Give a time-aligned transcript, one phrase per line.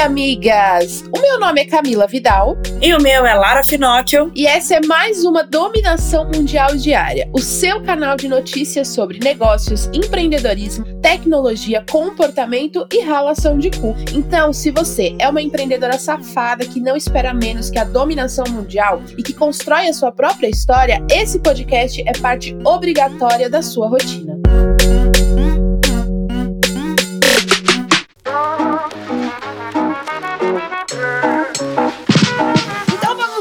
[0.00, 1.04] amigas!
[1.14, 2.56] O meu nome é Camila Vidal.
[2.80, 4.32] E o meu é Lara Finocchio.
[4.34, 9.90] E essa é mais uma Dominação Mundial Diária, o seu canal de notícias sobre negócios,
[9.92, 13.94] empreendedorismo, tecnologia, comportamento e ralação de cu.
[14.14, 19.02] Então, se você é uma empreendedora safada que não espera menos que a dominação mundial
[19.18, 24.40] e que constrói a sua própria história, esse podcast é parte obrigatória da sua rotina.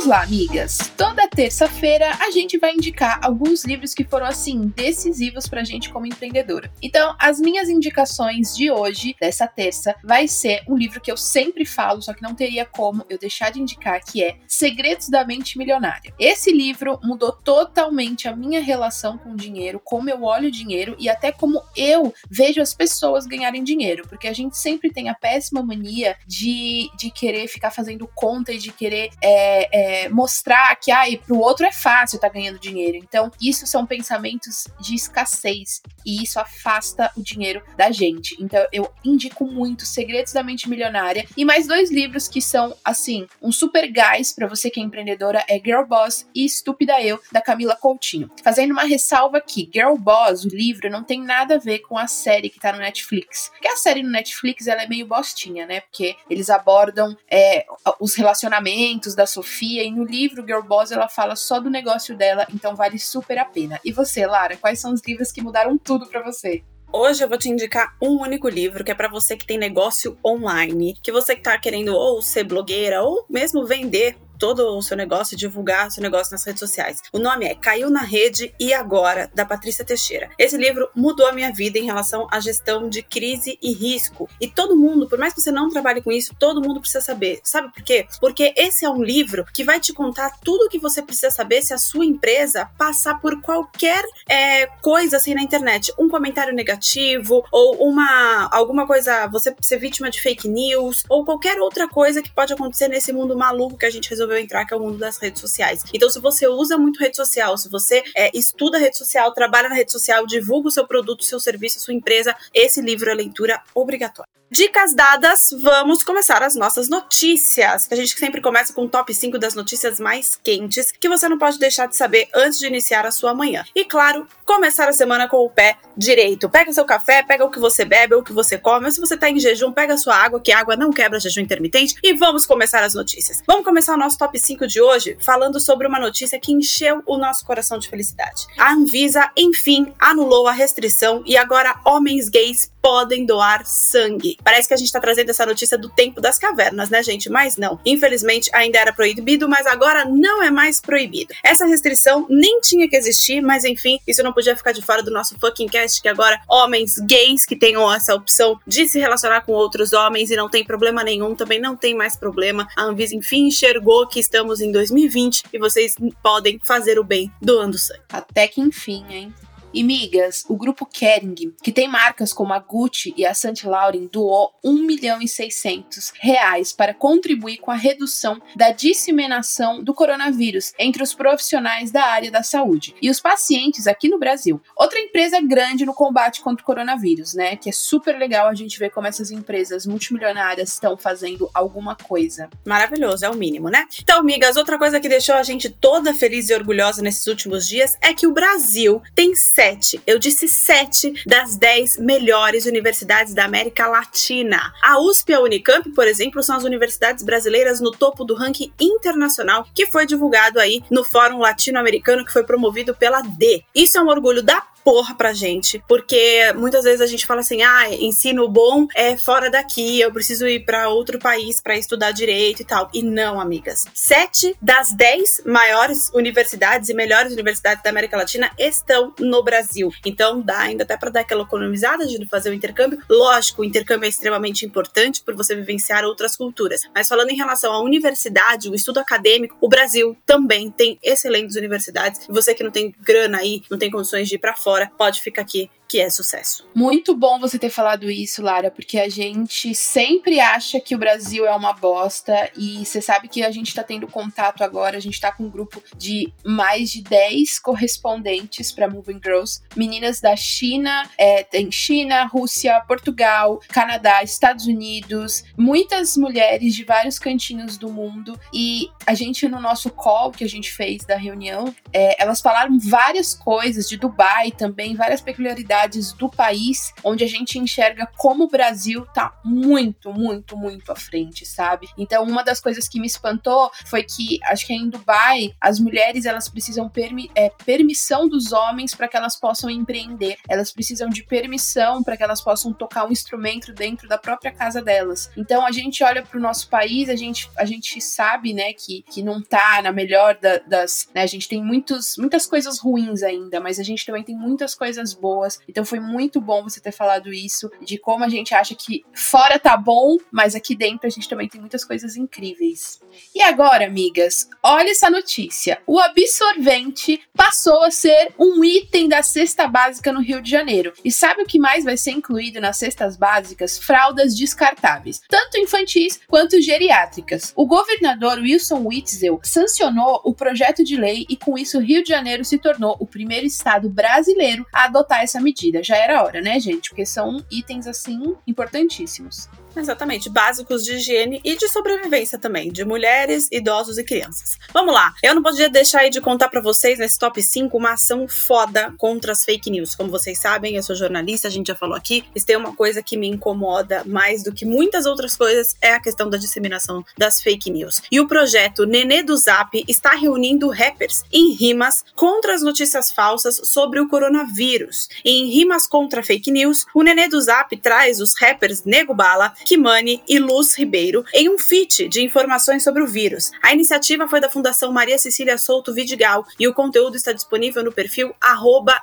[0.09, 0.91] Lá, amigas.
[0.97, 6.07] Toda terça-feira a gente vai indicar alguns livros que foram assim decisivos pra gente como
[6.07, 6.71] empreendedora.
[6.81, 11.63] Então, as minhas indicações de hoje, dessa terça, vai ser um livro que eu sempre
[11.63, 15.59] falo, só que não teria como eu deixar de indicar, que é Segredos da Mente
[15.59, 16.11] Milionária.
[16.17, 20.95] Esse livro mudou totalmente a minha relação com o dinheiro, como eu olho o dinheiro
[20.97, 25.13] e até como eu vejo as pessoas ganharem dinheiro, porque a gente sempre tem a
[25.13, 30.91] péssima mania de, de querer ficar fazendo conta e de querer é, é, mostrar que
[30.91, 32.97] ah, para o outro é fácil estar tá ganhando dinheiro.
[32.97, 38.35] Então, isso são pensamentos de escassez e isso afasta o dinheiro da gente.
[38.39, 43.27] Então, eu indico muito Segredos da Mente Milionária e mais dois livros que são assim,
[43.41, 47.41] um super gás para você que é empreendedora é Girl Boss e Estúpida Eu da
[47.41, 48.29] Camila Coutinho.
[48.43, 52.07] Fazendo uma ressalva aqui, Girl Boss, o livro não tem nada a ver com a
[52.07, 53.49] série que tá no Netflix.
[53.49, 55.81] Porque a série no Netflix ela é meio bostinha, né?
[55.81, 57.65] Porque eles abordam é,
[57.99, 62.75] os relacionamentos da Sofia no livro Girl Boss ela fala só do negócio dela, então
[62.75, 63.79] vale super a pena.
[63.83, 66.63] E você, Lara, quais são os livros que mudaram tudo para você?
[66.91, 70.17] Hoje eu vou te indicar um único livro que é para você que tem negócio
[70.25, 74.95] online, que você que tá querendo ou ser blogueira ou mesmo vender todo o seu
[74.95, 77.03] negócio, divulgar o seu negócio nas redes sociais.
[77.11, 80.29] O nome é Caiu na Rede e Agora, da Patrícia Teixeira.
[80.39, 84.29] Esse livro mudou a minha vida em relação à gestão de crise e risco.
[84.39, 87.41] E todo mundo, por mais que você não trabalhe com isso, todo mundo precisa saber.
[87.43, 88.07] Sabe por quê?
[88.21, 91.61] Porque esse é um livro que vai te contar tudo o que você precisa saber
[91.61, 95.93] se a sua empresa passar por qualquer é, coisa assim na internet.
[95.99, 101.59] Um comentário negativo, ou uma alguma coisa, você ser vítima de fake news, ou qualquer
[101.59, 104.73] outra coisa que pode acontecer nesse mundo maluco que a gente resolveu resolveu entrar, que
[104.73, 105.83] é o mundo das redes sociais.
[105.93, 109.75] Então, se você usa muito rede social, se você é, estuda rede social, trabalha na
[109.75, 114.38] rede social, divulga o seu produto, seu serviço, sua empresa, esse livro é leitura obrigatória.
[114.51, 117.87] Dicas dadas, vamos começar as nossas notícias.
[117.91, 121.37] A gente sempre começa com o top 5 das notícias mais quentes que você não
[121.37, 123.63] pode deixar de saber antes de iniciar a sua manhã.
[123.75, 126.49] E claro, começar a semana com o pé direito.
[126.49, 128.87] Pega seu café, pega o que você bebe, o que você come.
[128.87, 131.93] Ou se você tá em jejum, pega sua água, que água não quebra jejum intermitente.
[132.01, 133.43] E vamos começar as notícias.
[133.45, 137.19] Vamos começar o nosso top 5 de hoje falando sobre uma notícia que encheu o
[137.19, 138.47] nosso coração de felicidade.
[138.57, 144.38] A Anvisa, enfim, anulou a restrição e agora homens gays podem doar sangue.
[144.43, 147.29] Parece que a gente tá trazendo essa notícia do tempo das cavernas, né, gente?
[147.29, 147.79] Mas não.
[147.85, 151.33] Infelizmente, ainda era proibido, mas agora não é mais proibido.
[151.43, 155.11] Essa restrição nem tinha que existir, mas enfim, isso não podia ficar de fora do
[155.11, 159.51] nosso fucking cast, que agora homens gays que tenham essa opção de se relacionar com
[159.51, 162.67] outros homens e não tem problema nenhum, também não tem mais problema.
[162.75, 167.77] A Anvisa, enfim, enxergou que estamos em 2020 e vocês podem fazer o bem doando
[167.77, 168.01] sangue.
[168.09, 169.33] Até que enfim, hein?
[169.73, 174.09] E migas, o grupo Kering, que tem marcas como a Gucci e a Saint Laurent,
[174.11, 180.73] doou 1 milhão e 600 reais para contribuir com a redução da disseminação do coronavírus
[180.79, 184.61] entre os profissionais da área da saúde e os pacientes aqui no Brasil.
[184.75, 187.55] Outra empresa grande no combate contra o coronavírus, né?
[187.55, 192.49] Que é super legal a gente ver como essas empresas multimilionárias estão fazendo alguma coisa.
[192.65, 193.85] Maravilhoso, é o mínimo, né?
[194.01, 197.97] Então, migas, outra coisa que deixou a gente toda feliz e orgulhosa nesses últimos dias
[198.01, 203.87] é que o Brasil tem sete, eu disse sete das dez melhores universidades da América
[203.87, 204.73] Latina.
[204.81, 208.71] A USP e a Unicamp, por exemplo, são as universidades brasileiras no topo do ranking
[208.79, 213.61] internacional que foi divulgado aí no Fórum Latino-Americano que foi promovido pela D.
[213.75, 217.61] Isso é um orgulho da porra pra gente, porque muitas vezes a gente fala assim:
[217.61, 222.63] ah, ensino bom é fora daqui, eu preciso ir para outro país para estudar direito
[222.63, 222.89] e tal.
[222.91, 223.85] E não, amigas.
[223.93, 229.91] Sete das dez maiores universidades e melhores universidades da América Latina estão no Brasil.
[230.03, 232.99] Então dá ainda até para dar aquela economizada de fazer o intercâmbio.
[233.07, 236.81] Lógico, o intercâmbio é extremamente importante por você vivenciar outras culturas.
[236.95, 242.27] Mas falando em relação à universidade, o estudo acadêmico, o Brasil também tem excelentes universidades.
[242.27, 245.21] E você que não tem grana aí, não tem condições de ir para fora, pode
[245.21, 246.69] ficar aqui que é sucesso.
[246.75, 251.47] Muito bom você ter falado isso, Lara, porque a gente sempre acha que o Brasil
[251.47, 255.19] é uma bosta e você sabe que a gente tá tendo contato agora, a gente
[255.19, 261.09] tá com um grupo de mais de 10 correspondentes para Moving Girls, meninas da China,
[261.17, 268.39] é, tem China, Rússia, Portugal, Canadá, Estados Unidos, muitas mulheres de vários cantinhos do mundo
[268.53, 272.77] e a gente no nosso call que a gente fez da reunião, é, elas falaram
[272.77, 278.47] várias coisas de Dubai também, várias peculiaridades do país, onde a gente enxerga como o
[278.47, 281.87] Brasil tá muito, muito, muito à frente, sabe?
[281.97, 286.25] Então, uma das coisas que me espantou foi que, acho que em Dubai, as mulheres
[286.25, 290.37] elas precisam permi é, permissão dos homens para que elas possam empreender.
[290.47, 294.81] Elas precisam de permissão para que elas possam tocar um instrumento dentro da própria casa
[294.81, 295.29] delas.
[295.37, 299.03] Então, a gente olha para o nosso país, a gente, a gente sabe, né, que,
[299.03, 301.07] que não tá na melhor da, das.
[301.13, 304.75] Né, a gente tem muitos, muitas coisas ruins ainda, mas a gente também tem muitas
[304.75, 305.59] coisas boas.
[305.69, 309.59] Então, foi muito bom você ter falado isso, de como a gente acha que fora
[309.59, 312.99] tá bom, mas aqui dentro a gente também tem muitas coisas incríveis.
[313.33, 315.81] E agora, amigas, olha essa notícia.
[315.85, 320.93] O absorvente passou a ser um item da cesta básica no Rio de Janeiro.
[321.03, 323.77] E sabe o que mais vai ser incluído nas cestas básicas?
[323.77, 327.53] Fraldas descartáveis, tanto infantis quanto geriátricas.
[327.55, 332.09] O governador Wilson Witzel sancionou o projeto de lei e com isso o Rio de
[332.09, 335.58] Janeiro se tornou o primeiro estado brasileiro a adotar essa medida.
[335.83, 336.89] Já era hora, né, gente?
[336.89, 339.49] Porque são itens assim importantíssimos.
[339.75, 344.57] Exatamente, básicos de higiene e de sobrevivência também, de mulheres, idosos e crianças.
[344.73, 347.93] Vamos lá, eu não podia deixar aí de contar para vocês nesse top 5 uma
[347.93, 349.95] ação foda contra as fake news.
[349.95, 353.03] Como vocês sabem, eu sou jornalista, a gente já falou aqui, e tem uma coisa
[353.03, 357.41] que me incomoda mais do que muitas outras coisas, é a questão da disseminação das
[357.41, 358.01] fake news.
[358.11, 363.61] E o projeto Nenê do Zap está reunindo rappers em rimas contra as notícias falsas
[363.63, 365.07] sobre o coronavírus.
[365.23, 369.53] E em rimas contra fake news, o Nenê do Zap traz os rappers Nego Bala,
[369.69, 373.51] Kimani e Luz Ribeiro em um feat de informações sobre o vírus.
[373.61, 377.91] A iniciativa foi da Fundação Maria Cecília Souto Vidigal e o conteúdo está disponível no
[377.91, 378.33] perfil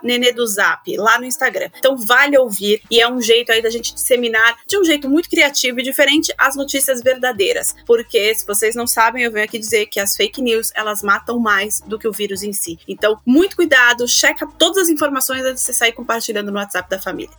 [0.02, 1.70] @neneduzap lá no Instagram.
[1.78, 5.30] Então vale ouvir e é um jeito aí da gente disseminar de um jeito muito
[5.30, 9.86] criativo e diferente as notícias verdadeiras, porque se vocês não sabem, eu venho aqui dizer
[9.86, 12.76] que as fake news, elas matam mais do que o vírus em si.
[12.88, 17.00] Então, muito cuidado, checa todas as informações antes de você sair compartilhando no WhatsApp da
[17.00, 17.36] família.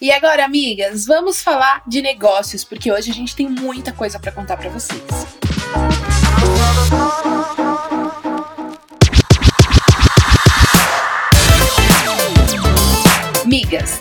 [0.00, 4.32] E agora, amigas, vamos falar de negócios, porque hoje a gente tem muita coisa para
[4.32, 5.49] contar para vocês.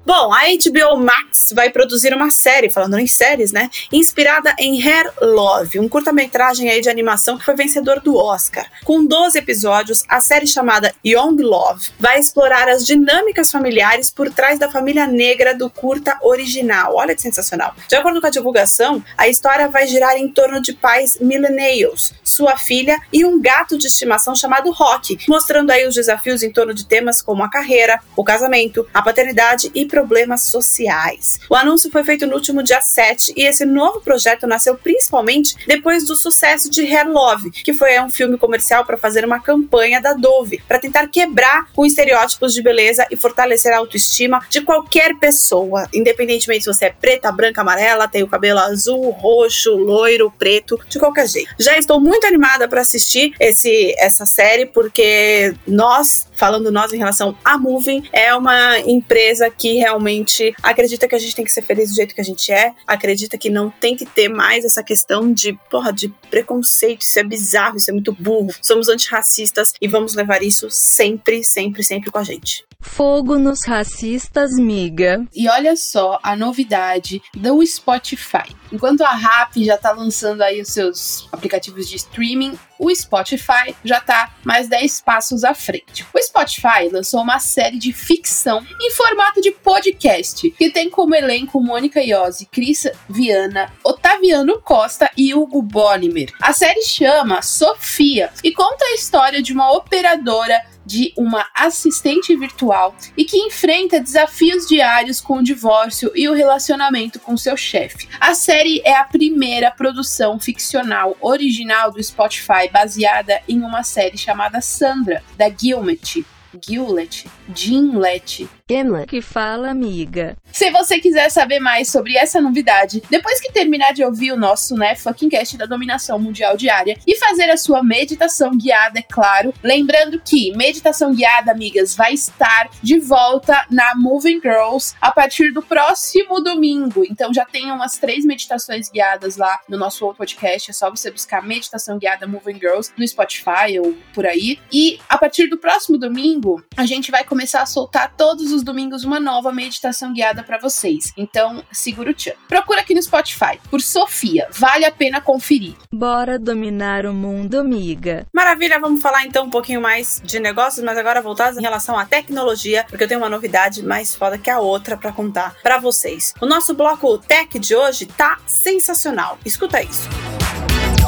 [0.05, 3.71] Bom, a HBO Max vai produzir uma série, falando em séries, né?
[3.91, 8.71] Inspirada em Hair Love, um curta-metragem aí de animação que foi vencedor do Oscar.
[8.85, 14.59] Com 12 episódios, a série chamada Young Love vai explorar as dinâmicas familiares por trás
[14.59, 16.95] da família negra do curta original.
[16.95, 17.75] Olha que sensacional.
[17.89, 22.59] De acordo com a divulgação, a história vai girar em torno de pais millennials, sua
[22.59, 26.87] filha e um gato de estimação chamado Rock mostrando aí os desafios em torno de
[26.87, 31.39] temas como a carreira, o casamento, a paternidade e problemas sociais.
[31.51, 36.05] O anúncio foi feito no último dia 7 e esse novo projeto nasceu principalmente depois
[36.05, 40.13] do sucesso de Hair Love, que foi um filme comercial para fazer uma campanha da
[40.13, 45.89] Dove, para tentar quebrar os estereótipos de beleza e fortalecer a autoestima de qualquer pessoa,
[45.93, 50.99] independentemente se você é preta, branca, amarela, tem o cabelo azul, roxo, loiro, preto, de
[50.99, 51.55] qualquer jeito.
[51.59, 56.97] Já estou muito animada para assistir esse essa série porque porque nós, falando nós em
[56.97, 61.61] relação a Moving, é uma empresa que realmente acredita que a gente tem que ser
[61.61, 64.83] feliz do jeito que a gente é, acredita que não tem que ter mais essa
[64.83, 69.87] questão de, porra, de preconceito, isso é bizarro, isso é muito burro, somos antirracistas e
[69.87, 72.65] vamos levar isso sempre, sempre, sempre com a gente.
[72.87, 75.23] Fogo nos racistas, miga.
[75.35, 78.57] E olha só a novidade do Spotify.
[78.73, 84.01] Enquanto a Rap já tá lançando aí os seus aplicativos de streaming, o Spotify já
[84.01, 86.07] tá mais 10 passos à frente.
[86.15, 91.61] O Spotify lançou uma série de ficção em formato de podcast, que tem como elenco
[91.61, 96.33] Mônica Iose, Cris Viana, Otaviano Costa e Hugo Bonimer.
[96.41, 102.95] A série chama Sofia e conta a história de uma operadora de uma assistente virtual
[103.17, 108.09] e que enfrenta desafios diários com o divórcio e o relacionamento com seu chefe.
[108.21, 114.61] A série é a primeira produção ficcional original do Spotify baseada em uma série chamada
[114.61, 116.25] Sandra, da Gilmet.
[116.65, 120.37] Gimlet, Gimlet, Gimlet, que fala amiga.
[120.51, 124.75] Se você quiser saber mais sobre essa novidade, depois que terminar de ouvir o nosso,
[124.75, 129.55] né, fucking cast da dominação mundial diária e fazer a sua meditação guiada, é claro,
[129.63, 135.63] lembrando que meditação guiada, amigas, vai estar de volta na Moving Girls a partir do
[135.63, 137.05] próximo domingo.
[137.09, 141.13] Então já tem umas três meditações guiadas lá no nosso outro podcast, é só você
[141.13, 144.59] buscar meditação guiada Moving Girls no Spotify ou por aí.
[144.73, 149.05] E a partir do próximo domingo, a gente vai começar a soltar todos os domingos
[149.05, 151.13] uma nova meditação guiada para vocês.
[151.17, 152.33] Então, segura o tchan.
[152.49, 154.49] Procura aqui no Spotify por Sofia.
[154.51, 155.75] Vale a pena conferir.
[155.93, 158.27] Bora dominar o mundo, amiga.
[158.33, 162.05] Maravilha, vamos falar então um pouquinho mais de negócios, mas agora voltados em relação à
[162.05, 166.35] tecnologia, porque eu tenho uma novidade mais foda que a outra para contar para vocês.
[166.41, 169.39] O nosso bloco Tech de hoje tá sensacional.
[169.45, 170.09] Escuta isso.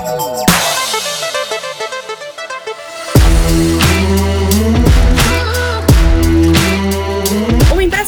[0.08, 1.17] Música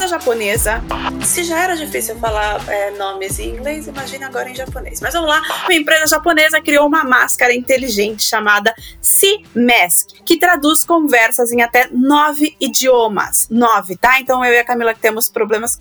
[0.06, 0.82] japonesa.
[1.24, 5.00] Se já era difícil falar é, nomes em inglês, imagina agora em japonês.
[5.00, 5.42] Mas vamos lá.
[5.64, 12.56] Uma empresa japonesa criou uma máscara inteligente chamada C-Mask, que traduz conversas em até nove
[12.60, 13.48] idiomas.
[13.50, 14.20] Nove, tá?
[14.20, 15.78] Então eu e a Camila que temos problemas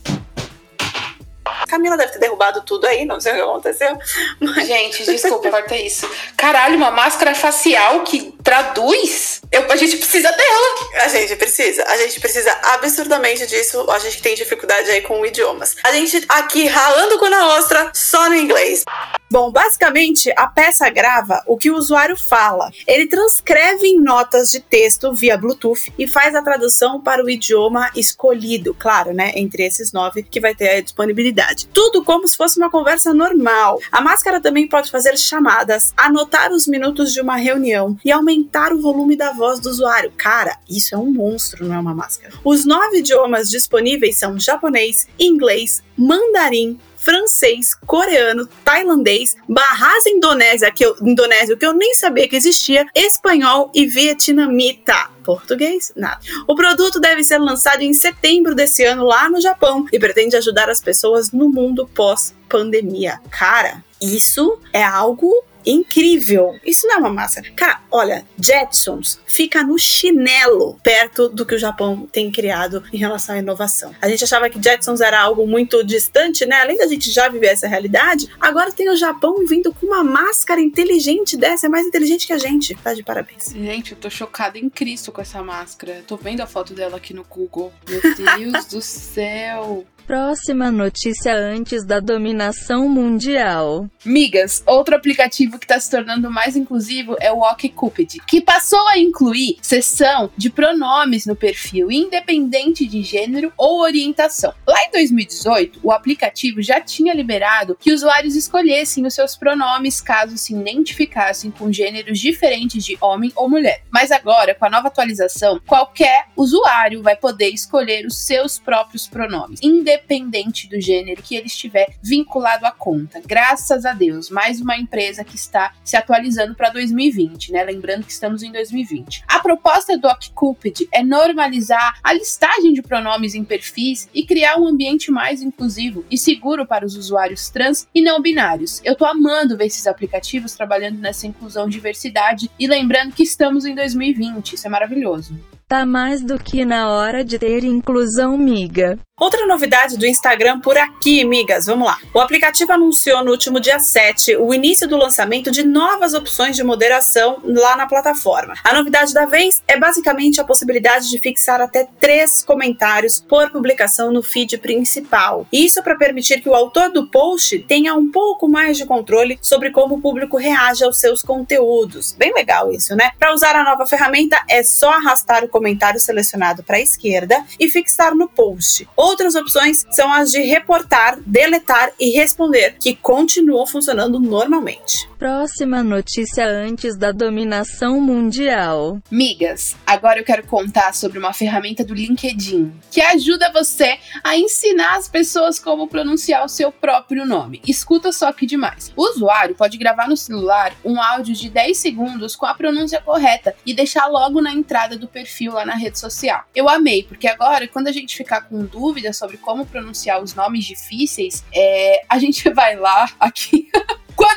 [1.70, 3.98] Camila deve ter derrubado tudo aí, não sei o que aconteceu.
[4.40, 4.68] Mas...
[4.68, 6.10] Gente, desculpa, corta isso.
[6.36, 9.42] Caralho, uma máscara facial que traduz?
[9.52, 11.04] Eu, a gente precisa dela.
[11.04, 11.84] A gente precisa.
[11.84, 13.90] A gente precisa absurdamente disso.
[13.90, 15.76] A gente tem dificuldade aí com idiomas.
[15.84, 18.84] A gente aqui ralando com a ostra só no inglês.
[19.32, 22.72] Bom, basicamente, a peça grava o que o usuário fala.
[22.88, 27.92] Ele transcreve em notas de texto via Bluetooth e faz a tradução para o idioma
[27.96, 29.32] escolhido, claro, né?
[29.36, 31.59] Entre esses nove que vai ter a disponibilidade.
[31.74, 33.80] Tudo como se fosse uma conversa normal.
[33.92, 38.82] A máscara também pode fazer chamadas, anotar os minutos de uma reunião e aumentar o
[38.82, 40.12] volume da voz do usuário.
[40.18, 42.34] Cara, isso é um monstro, não é uma máscara.
[42.44, 50.96] Os nove idiomas disponíveis são japonês, inglês, mandarim, francês, coreano, tailandês, barras indonésia, que eu,
[51.02, 55.10] indonésio que eu nem sabia que existia, espanhol e vietnamita.
[55.24, 55.92] Português?
[55.96, 56.20] Nada.
[56.48, 60.70] O produto deve ser lançado em setembro desse ano lá no Japão e pretende ajudar
[60.70, 63.20] as pessoas no mundo pós-pandemia.
[63.32, 66.60] Cara, isso é algo incrível.
[66.66, 67.50] Isso não é uma máscara.
[67.56, 73.36] Cara, olha, Jetsons fica no chinelo perto do que o Japão tem criado em relação
[73.36, 73.94] à inovação.
[74.02, 76.62] A gente achava que Jetsons era algo muito distante, né?
[76.62, 80.62] Além da gente já viver essa realidade, agora tem o Japão vindo com uma máscara
[80.62, 82.76] inteligente dessa, é mais inteligente que a gente.
[82.76, 83.52] Tá de parabéns.
[83.52, 86.04] Gente, eu tô chocada em Cristo com essa máscara.
[86.08, 87.74] Tô vendo a foto dela aqui no Google.
[87.88, 89.86] Meu Deus do céu.
[90.10, 93.88] Próxima notícia antes da dominação mundial.
[94.04, 98.98] Migas, outro aplicativo que está se tornando mais inclusivo é o OkCupid, que passou a
[98.98, 104.52] incluir seção de pronomes no perfil, independente de gênero ou orientação.
[104.68, 110.40] Lá em 2018, o aplicativo já tinha liberado que usuários escolhessem os seus pronomes caso
[110.40, 113.84] se identificassem com gêneros diferentes de homem ou mulher.
[113.92, 119.60] Mas agora, com a nova atualização, qualquer usuário vai poder escolher os seus próprios pronomes,
[119.62, 123.22] independente independente do gênero que ele estiver vinculado à conta.
[123.26, 127.64] Graças a Deus, mais uma empresa que está se atualizando para 2020, né?
[127.64, 129.24] Lembrando que estamos em 2020.
[129.28, 134.68] A proposta do OkCupid é normalizar a listagem de pronomes em perfis e criar um
[134.68, 138.82] ambiente mais inclusivo e seguro para os usuários trans e não binários.
[138.84, 143.66] Eu tô amando ver esses aplicativos trabalhando nessa inclusão e diversidade e lembrando que estamos
[143.66, 145.38] em 2020, isso é maravilhoso.
[145.70, 148.98] Tá mais do que na hora de ter inclusão, miga.
[149.20, 151.98] Outra novidade do Instagram por aqui, migas, vamos lá.
[152.14, 156.64] O aplicativo anunciou no último dia 7 o início do lançamento de novas opções de
[156.64, 158.54] moderação lá na plataforma.
[158.64, 164.10] A novidade da vez é basicamente a possibilidade de fixar até três comentários por publicação
[164.10, 165.46] no feed principal.
[165.52, 169.70] Isso para permitir que o autor do post tenha um pouco mais de controle sobre
[169.70, 172.14] como o público reage aos seus conteúdos.
[172.14, 173.12] Bem legal isso, né?
[173.20, 177.68] Para usar a nova ferramenta é só arrastar o comentário selecionado para a esquerda e
[177.68, 178.88] fixar no post.
[179.10, 185.10] Outras opções são as de reportar, deletar e responder, que continuam funcionando normalmente.
[185.18, 189.00] Próxima notícia antes da dominação mundial.
[189.10, 194.96] Migas, agora eu quero contar sobre uma ferramenta do LinkedIn que ajuda você a ensinar
[194.96, 197.62] as pessoas como pronunciar o seu próprio nome.
[197.68, 198.94] Escuta só que demais.
[198.96, 203.56] O usuário pode gravar no celular um áudio de 10 segundos com a pronúncia correta
[203.66, 206.44] e deixar logo na entrada do perfil lá na rede social.
[206.56, 208.66] Eu amei, porque agora, quando a gente ficar com
[209.00, 213.70] dúvidas sobre como pronunciar os nomes difíceis, é, a gente vai lá aqui.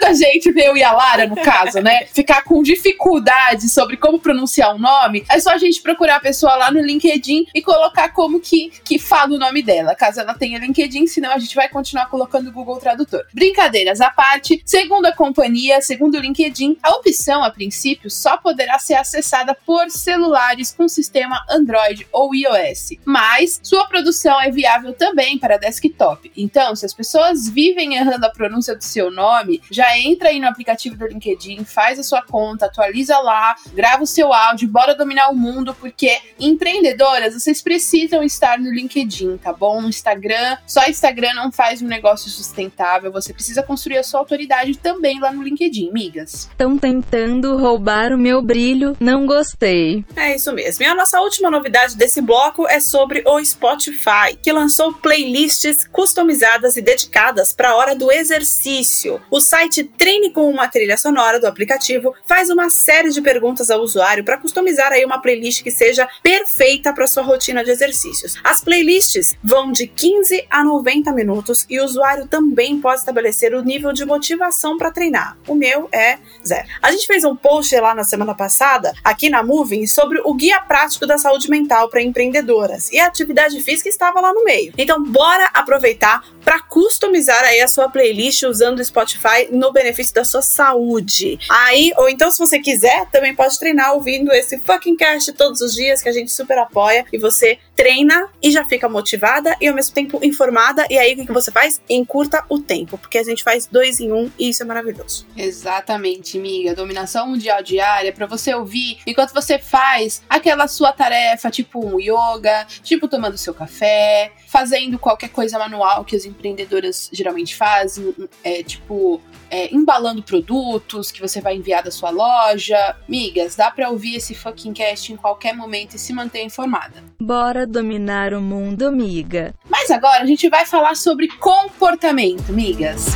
[0.02, 4.18] Quando a gente eu e a Lara, no caso, né, ficar com dificuldade sobre como
[4.18, 8.08] pronunciar um nome, é só a gente procurar a pessoa lá no LinkedIn e colocar
[8.08, 11.68] como que, que fala o nome dela, caso ela tenha LinkedIn, senão a gente vai
[11.68, 13.24] continuar colocando o Google Tradutor.
[13.32, 18.80] Brincadeiras à parte, segundo a companhia, segundo o LinkedIn, a opção, a princípio, só poderá
[18.80, 25.38] ser acessada por celulares com sistema Android ou iOS, mas sua produção é viável também
[25.38, 26.32] para desktop.
[26.36, 30.48] Então, se as pessoas vivem errando a pronúncia do seu nome, já entra aí no
[30.48, 35.28] aplicativo do LinkedIn, faz a sua conta, atualiza lá, grava o seu áudio, bora dominar
[35.28, 39.80] o mundo, porque empreendedoras, vocês precisam estar no LinkedIn, tá bom?
[39.80, 44.76] No Instagram, só Instagram não faz um negócio sustentável, você precisa construir a sua autoridade
[44.78, 46.48] também lá no LinkedIn, migas.
[46.50, 50.04] Estão tentando roubar o meu brilho, não gostei.
[50.16, 50.84] É isso mesmo.
[50.84, 56.76] E a nossa última novidade desse bloco é sobre o Spotify, que lançou playlists customizadas
[56.76, 59.20] e dedicadas para a hora do exercício.
[59.30, 63.80] O site Treine com uma trilha sonora do aplicativo faz uma série de perguntas ao
[63.80, 68.34] usuário para customizar aí uma playlist que seja perfeita para sua rotina de exercícios.
[68.44, 73.62] As playlists vão de 15 a 90 minutos e o usuário também pode estabelecer o
[73.62, 75.36] nível de motivação para treinar.
[75.46, 76.66] O meu é zero.
[76.80, 80.60] A gente fez um post lá na semana passada, aqui na Moving, sobre o guia
[80.60, 84.72] prático da saúde mental para empreendedoras e a atividade física estava lá no meio.
[84.76, 90.24] Então, bora aproveitar para customizar aí a sua playlist usando o Spotify no benefício da
[90.24, 91.38] sua saúde.
[91.48, 95.74] Aí, ou então se você quiser, também pode treinar ouvindo esse fucking cast todos os
[95.74, 99.74] dias que a gente super apoia e você treina e já fica motivada e ao
[99.74, 100.86] mesmo tempo informada.
[100.90, 101.80] E aí o que você faz?
[101.88, 105.26] Encurta o tempo, porque a gente faz dois em um e isso é maravilhoso.
[105.36, 106.74] Exatamente, amiga.
[106.74, 112.66] Dominação mundial diária para você ouvir enquanto você faz aquela sua tarefa, tipo um yoga,
[112.82, 119.20] tipo tomando seu café, fazendo qualquer coisa manual que as empreendedoras geralmente fazem, é, tipo
[119.52, 122.96] é, embalando produtos que você vai enviar da sua loja.
[123.06, 127.04] Migas, dá para ouvir esse fucking cast em qualquer momento e se manter informada.
[127.20, 129.54] Bora dominar o mundo, miga.
[129.68, 133.08] Mas agora a gente vai falar sobre comportamento, migas.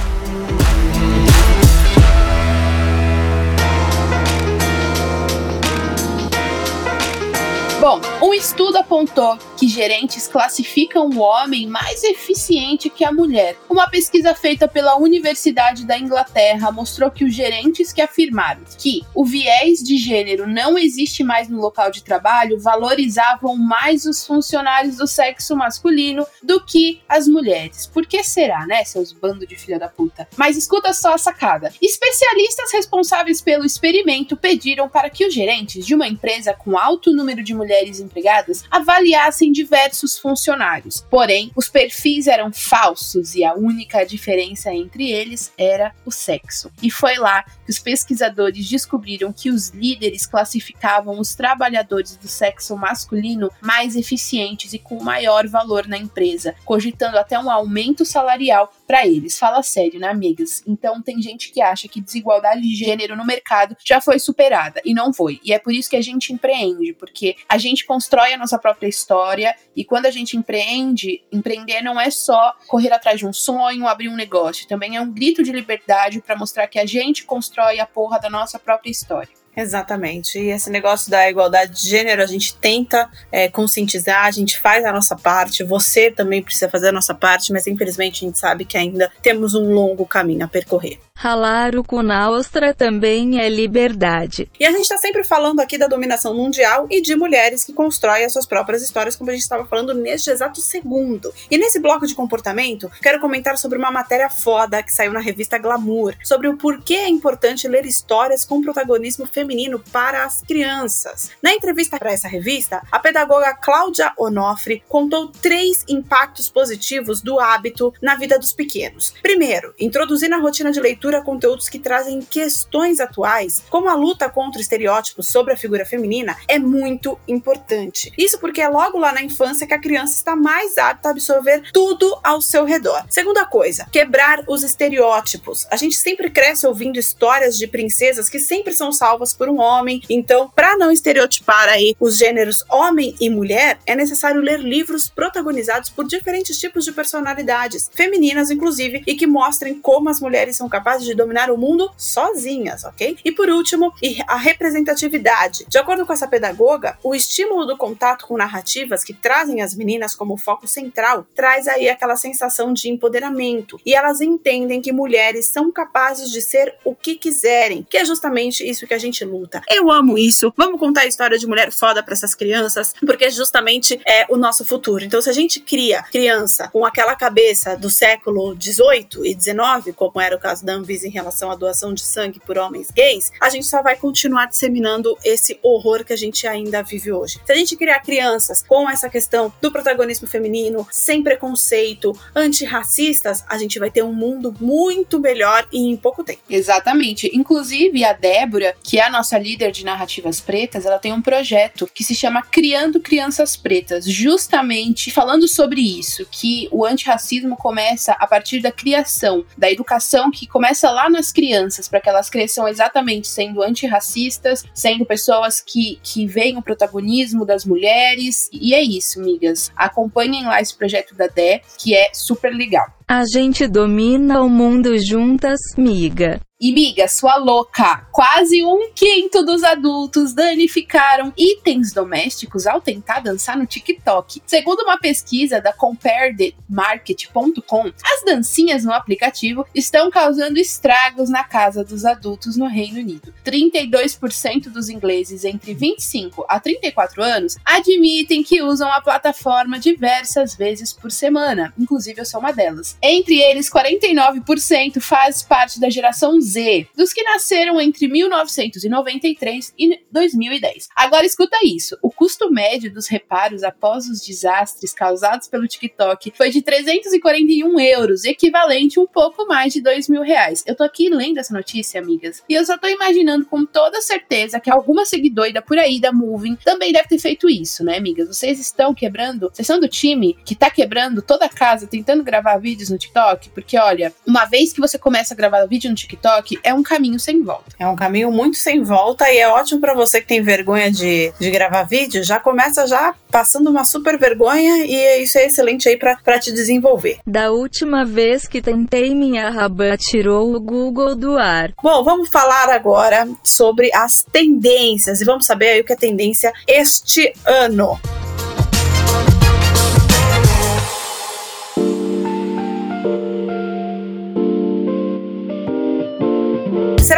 [7.86, 13.56] Bom, Um estudo apontou que gerentes classificam o homem mais eficiente que a mulher.
[13.70, 19.24] Uma pesquisa feita pela Universidade da Inglaterra mostrou que os gerentes que afirmaram que o
[19.24, 25.06] viés de gênero não existe mais no local de trabalho valorizavam mais os funcionários do
[25.06, 27.86] sexo masculino do que as mulheres.
[27.86, 30.26] Por que será, né, seus bandos de filha da puta?
[30.36, 31.72] Mas escuta só a sacada.
[31.80, 37.44] Especialistas responsáveis pelo experimento pediram para que os gerentes de uma empresa com alto número
[37.44, 41.04] de mulheres empregadas avaliassem diversos funcionários.
[41.10, 46.70] Porém, os perfis eram falsos e a única diferença entre eles era o sexo.
[46.82, 52.76] E foi lá que os pesquisadores descobriram que os líderes classificavam os trabalhadores do sexo
[52.76, 59.06] masculino mais eficientes e com maior valor na empresa, cogitando até um aumento salarial para
[59.06, 59.38] eles.
[59.38, 60.62] Fala sério, né, amigas?
[60.66, 64.94] Então tem gente que acha que desigualdade de gênero no mercado já foi superada e
[64.94, 65.40] não foi.
[65.44, 68.88] E é por isso que a gente empreende, porque a gente constrói a nossa própria
[68.88, 73.86] história e quando a gente empreende, empreender não é só correr atrás de um sonho,
[73.86, 77.80] abrir um negócio, também é um grito de liberdade para mostrar que a gente constrói
[77.80, 79.45] a porra da nossa própria história.
[79.56, 80.38] Exatamente.
[80.38, 84.84] E esse negócio da igualdade de gênero, a gente tenta é, conscientizar, a gente faz
[84.84, 88.66] a nossa parte, você também precisa fazer a nossa parte, mas infelizmente a gente sabe
[88.66, 90.98] que ainda temos um longo caminho a percorrer.
[91.18, 94.50] Ralar o cu na ostra também é liberdade.
[94.60, 98.26] E a gente está sempre falando aqui da dominação mundial e de mulheres que constroem
[98.26, 101.32] as suas próprias histórias, como a gente estava falando neste exato segundo.
[101.50, 105.56] E nesse bloco de comportamento, quero comentar sobre uma matéria foda que saiu na revista
[105.56, 111.30] Glamour, sobre o porquê é importante ler histórias com protagonismo feminino para as crianças.
[111.42, 117.94] Na entrevista para essa revista, a pedagoga Cláudia Onofre contou três impactos positivos do hábito
[118.02, 119.14] na vida dos pequenos.
[119.22, 124.28] Primeiro, introduzir na rotina de leitura leitura conteúdos que trazem questões atuais, como a luta
[124.28, 128.12] contra estereótipos sobre a figura feminina, é muito importante.
[128.18, 131.62] Isso porque é logo lá na infância que a criança está mais apta a absorver
[131.72, 133.04] tudo ao seu redor.
[133.08, 135.66] Segunda coisa, quebrar os estereótipos.
[135.70, 140.02] A gente sempre cresce ouvindo histórias de princesas que sempre são salvas por um homem,
[140.10, 145.90] então, para não estereotipar aí os gêneros homem e mulher, é necessário ler livros protagonizados
[145.90, 150.95] por diferentes tipos de personalidades, femininas inclusive, e que mostrem como as mulheres são capazes
[150.96, 153.18] capazes de dominar o mundo sozinhas, ok?
[153.24, 153.92] E por último,
[154.26, 155.66] a representatividade.
[155.68, 160.14] De acordo com essa pedagoga, o estímulo do contato com narrativas que trazem as meninas
[160.14, 165.70] como foco central traz aí aquela sensação de empoderamento e elas entendem que mulheres são
[165.70, 169.62] capazes de ser o que quiserem, que é justamente isso que a gente luta.
[169.70, 170.52] Eu amo isso.
[170.56, 174.64] Vamos contar a história de mulher foda para essas crianças, porque justamente é o nosso
[174.64, 175.04] futuro.
[175.04, 180.20] Então, se a gente cria criança com aquela cabeça do século 18 e 19, como
[180.20, 183.50] era o caso da Anvisa em relação à doação de sangue por homens gays, a
[183.50, 187.40] gente só vai continuar disseminando esse horror que a gente ainda vive hoje.
[187.44, 193.58] Se a gente criar crianças com essa questão do protagonismo feminino, sem preconceito, antirracistas, a
[193.58, 196.42] gente vai ter um mundo muito melhor e em pouco tempo.
[196.48, 197.28] Exatamente.
[197.34, 201.90] Inclusive, a Débora, que é a nossa líder de narrativas pretas, ela tem um projeto
[201.92, 208.26] que se chama Criando Crianças Pretas, justamente falando sobre isso, que o antirracismo começa a
[208.26, 212.68] partir da criação, da educação que começa começa lá nas crianças, para que elas cresçam
[212.68, 218.50] exatamente sendo antirracistas, sendo pessoas que, que veem o protagonismo das mulheres.
[218.52, 219.72] E é isso, migas.
[219.74, 222.95] Acompanhem lá esse projeto da DE, que é super legal.
[223.08, 226.40] A gente domina o mundo juntas, miga.
[226.58, 228.08] E miga, sua louca!
[228.10, 234.40] Quase um quinto dos adultos danificaram itens domésticos ao tentar dançar no TikTok.
[234.46, 242.06] Segundo uma pesquisa da CompareTheMarket.com, as dancinhas no aplicativo estão causando estragos na casa dos
[242.06, 243.34] adultos no Reino Unido.
[243.44, 250.90] 32% dos ingleses entre 25 a 34 anos admitem que usam a plataforma diversas vezes
[250.90, 252.95] por semana, inclusive eu sou uma delas.
[253.02, 260.88] Entre eles, 49% faz parte da geração Z, dos que nasceram entre 1993 e 2010.
[260.94, 266.50] Agora escuta isso: o custo médio dos reparos após os desastres causados pelo TikTok foi
[266.50, 270.64] de 341 euros, equivalente a um pouco mais de 2 mil reais.
[270.66, 274.60] Eu tô aqui lendo essa notícia, amigas, e eu só tô imaginando com toda certeza
[274.60, 278.28] que alguma seguidora por aí da Moving também deve ter feito isso, né, amigas?
[278.28, 282.58] Vocês estão quebrando, vocês são do time que tá quebrando toda a casa, tentando gravar
[282.58, 283.50] vídeos vídeos no TikTok?
[283.50, 287.18] Porque, olha, uma vez que você começa a gravar vídeo no TikTok, é um caminho
[287.18, 287.64] sem volta.
[287.78, 291.32] É um caminho muito sem volta e é ótimo para você que tem vergonha de,
[291.38, 295.96] de gravar vídeo, já começa já passando uma super vergonha e isso é excelente aí
[295.96, 297.18] para te desenvolver.
[297.26, 301.72] Da última vez que tentei, minha raba tirou o Google do ar.
[301.82, 306.52] Bom, vamos falar agora sobre as tendências e vamos saber aí o que é tendência
[306.66, 307.98] este ano.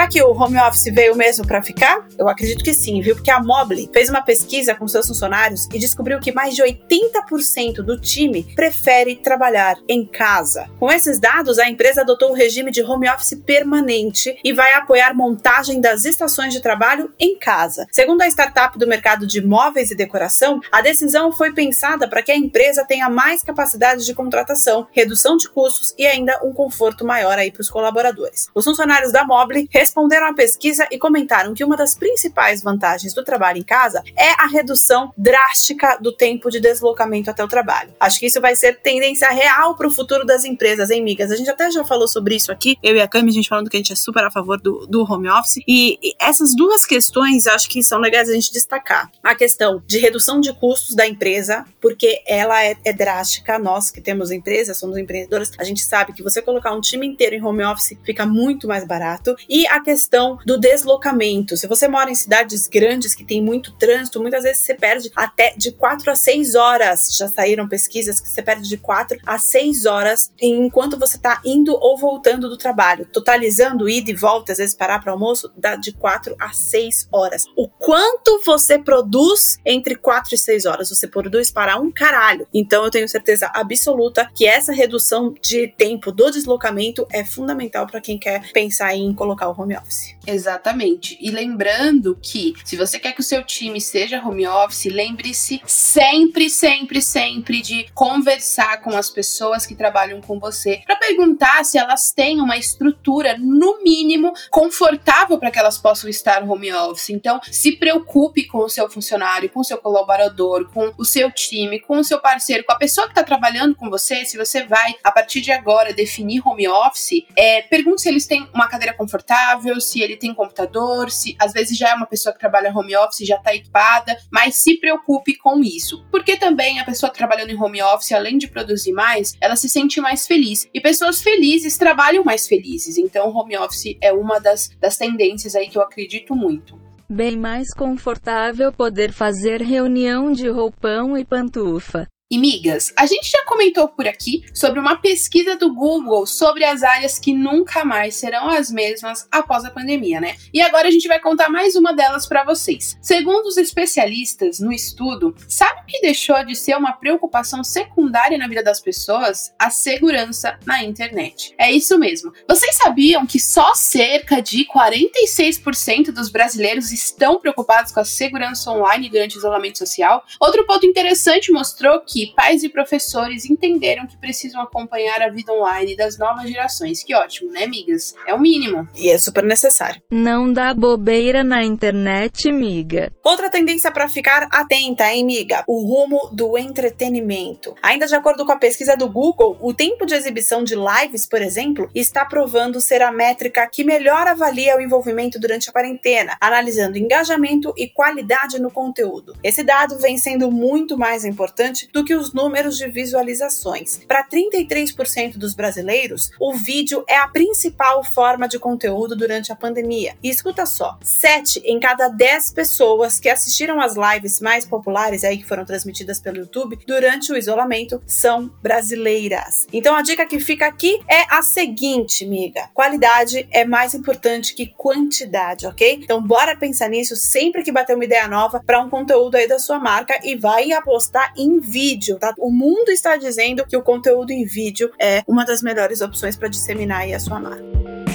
[0.09, 2.07] Que o home office veio mesmo para ficar?
[2.19, 3.15] Eu acredito que sim, viu?
[3.15, 7.83] Porque a Mobile fez uma pesquisa com seus funcionários e descobriu que mais de 80%
[7.83, 10.69] do time prefere trabalhar em casa.
[10.79, 15.15] Com esses dados, a empresa adotou o regime de home office permanente e vai apoiar
[15.15, 17.87] montagem das estações de trabalho em casa.
[17.93, 22.33] Segundo a startup do mercado de móveis e decoração, a decisão foi pensada para que
[22.33, 27.39] a empresa tenha mais capacidade de contratação, redução de custos e ainda um conforto maior
[27.39, 28.49] aí para os colaboradores.
[28.55, 33.25] Os funcionários da Mobile responderam à pesquisa e comentaram que uma das principais vantagens do
[33.25, 37.91] trabalho em casa é a redução drástica do tempo de deslocamento até o trabalho.
[37.99, 41.31] Acho que isso vai ser tendência real para o futuro das empresas, hein, migas?
[41.31, 43.71] A gente até já falou sobre isso aqui, eu e a Cami, a gente falando
[43.71, 45.63] que a gente é super a favor do, do home office.
[45.67, 49.11] E, e essas duas questões acho que são legais a gente destacar.
[49.23, 53.59] A questão de redução de custos da empresa, porque ela é, é drástica.
[53.59, 57.35] Nós que temos empresas, somos empreendedoras, a gente sabe que você colocar um time inteiro
[57.35, 59.37] em home office fica muito mais barato.
[59.49, 61.57] E a questão do deslocamento.
[61.57, 65.55] Se você mora em cidades grandes que tem muito trânsito, muitas vezes você perde até
[65.57, 67.17] de 4 a 6 horas.
[67.17, 71.75] Já saíram pesquisas que você perde de 4 a 6 horas enquanto você está indo
[71.75, 73.07] ou voltando do trabalho.
[73.07, 77.47] Totalizando ida e volta, às vezes parar para almoço, dá de 4 a 6 horas.
[77.57, 80.91] O quanto você produz entre 4 e 6 horas?
[80.91, 82.47] Você produz para um caralho.
[82.53, 88.03] Então eu tenho certeza absoluta que essa redução de tempo do deslocamento é fundamental para
[88.03, 90.19] quem quer pensar em colocar o home office.
[90.27, 91.17] Exatamente.
[91.21, 96.51] E lembrando que se você quer que o seu time seja home office, lembre-se sempre,
[96.51, 102.13] sempre, sempre de conversar com as pessoas que trabalham com você para perguntar se elas
[102.13, 107.11] têm uma estrutura no mínimo confortável para que elas possam estar home office.
[107.11, 111.81] Então, se preocupe com o seu funcionário, com o seu colaborador, com o seu time,
[111.81, 114.25] com o seu parceiro, com a pessoa que está trabalhando com você.
[114.25, 118.47] Se você vai a partir de agora definir home office, é, pergunte se eles têm
[118.53, 122.39] uma cadeira confortável se ele tem computador, se às vezes já é uma pessoa que
[122.39, 126.05] trabalha home office, já está equipada, mas se preocupe com isso.
[126.11, 130.01] Porque também a pessoa trabalhando em home office, além de produzir mais, ela se sente
[130.01, 130.69] mais feliz.
[130.73, 132.99] E pessoas felizes trabalham mais felizes.
[132.99, 136.79] Então, home office é uma das, das tendências aí que eu acredito muito
[137.11, 142.07] bem mais confortável poder fazer reunião de roupão e pantufa.
[142.31, 146.83] E migas, a gente já comentou por aqui sobre uma pesquisa do Google sobre as
[146.83, 150.37] áreas que nunca mais serão as mesmas após a pandemia, né?
[150.53, 152.99] E agora a gente vai contar mais uma delas para vocês.
[153.01, 158.47] Segundo os especialistas no estudo, sabe o que deixou de ser uma preocupação secundária na
[158.47, 159.55] vida das pessoas?
[159.59, 161.55] A segurança na internet.
[161.57, 162.31] É isso mesmo.
[162.47, 169.09] Vocês sabiam que só cerca de 46% dos brasileiros estão preocupados com a segurança online
[169.09, 170.23] durante o isolamento social?
[170.39, 175.53] Outro ponto interessante mostrou que que pais e professores entenderam que precisam acompanhar a vida
[175.53, 177.05] online das novas gerações.
[177.05, 178.13] Que ótimo, né, amigas?
[178.27, 178.89] É o mínimo.
[178.97, 180.03] E é super necessário.
[180.11, 183.13] Não dá bobeira na internet, miga.
[183.23, 185.63] Outra tendência para ficar atenta, hein, miga?
[185.69, 187.77] O rumo do entretenimento.
[187.81, 191.41] Ainda de acordo com a pesquisa do Google, o tempo de exibição de lives, por
[191.41, 196.99] exemplo, está provando ser a métrica que melhor avalia o envolvimento durante a quarentena, analisando
[196.99, 199.37] engajamento e qualidade no conteúdo.
[199.41, 204.01] Esse dado vem sendo muito mais importante do que os números de visualizações.
[204.07, 210.17] Para 33% dos brasileiros, o vídeo é a principal forma de conteúdo durante a pandemia.
[210.23, 215.39] E escuta só, 7 em cada 10 pessoas que assistiram às lives mais populares aí
[215.39, 219.67] que foram transmitidas pelo YouTube durante o isolamento são brasileiras.
[219.73, 224.67] Então a dica que fica aqui é a seguinte, amiga: qualidade é mais importante que
[224.67, 226.01] quantidade, ok?
[226.03, 229.59] Então bora pensar nisso sempre que bater uma ideia nova para um conteúdo aí da
[229.59, 232.33] sua marca e vai apostar em vídeo vídeo, tá?
[232.39, 236.49] O mundo está dizendo que o conteúdo em vídeo é uma das melhores opções para
[236.49, 238.08] disseminar a sua marca.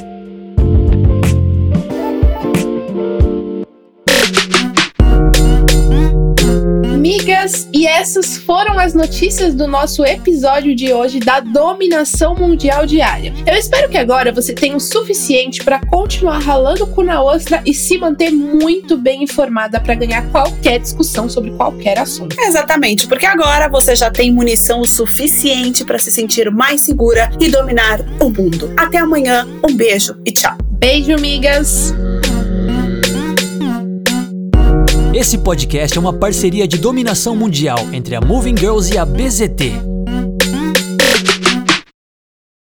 [7.04, 13.34] Amigas, e essas foram as notícias do nosso episódio de hoje da dominação mundial diária.
[13.46, 17.74] Eu espero que agora você tenha o suficiente para continuar ralando cu na ostra e
[17.74, 22.38] se manter muito bem informada para ganhar qualquer discussão sobre qualquer assunto.
[22.40, 27.50] Exatamente, porque agora você já tem munição o suficiente para se sentir mais segura e
[27.50, 28.74] dominar o mundo.
[28.78, 30.56] Até amanhã, um beijo e tchau.
[30.72, 31.94] Beijo, amigas!
[35.24, 39.93] Esse podcast é uma parceria de dominação mundial entre a Moving Girls e a BZT.